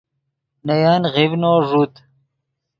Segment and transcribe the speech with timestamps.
[0.65, 1.93] نے ین غیڤنو ݱوت